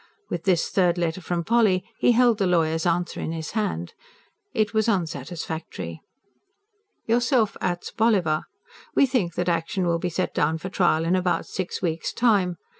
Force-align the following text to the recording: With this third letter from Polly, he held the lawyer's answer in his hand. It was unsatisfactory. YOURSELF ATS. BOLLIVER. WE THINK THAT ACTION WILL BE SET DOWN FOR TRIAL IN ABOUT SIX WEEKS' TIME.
With 0.31 0.45
this 0.45 0.67
third 0.69 0.97
letter 0.97 1.21
from 1.21 1.43
Polly, 1.43 1.83
he 1.99 2.13
held 2.13 2.39
the 2.39 2.47
lawyer's 2.47 2.87
answer 2.87 3.19
in 3.19 3.31
his 3.33 3.51
hand. 3.51 3.93
It 4.51 4.73
was 4.73 4.89
unsatisfactory. 4.89 6.01
YOURSELF 7.05 7.55
ATS. 7.61 7.91
BOLLIVER. 7.91 8.45
WE 8.95 9.05
THINK 9.05 9.35
THAT 9.35 9.49
ACTION 9.49 9.85
WILL 9.85 9.99
BE 9.99 10.09
SET 10.09 10.33
DOWN 10.33 10.57
FOR 10.57 10.69
TRIAL 10.69 11.05
IN 11.05 11.15
ABOUT 11.15 11.45
SIX 11.45 11.83
WEEKS' 11.83 12.13
TIME. 12.13 12.57